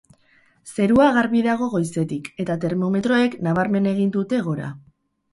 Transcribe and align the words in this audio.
Zerua 0.75 1.09
garbi 1.17 1.41
dago 1.47 1.67
goizetik, 1.73 2.29
eta 2.43 2.55
termometroek 2.63 3.35
nabarmen 3.49 3.91
egin 3.93 4.09
dute 4.17 4.41
gora. 4.49 4.71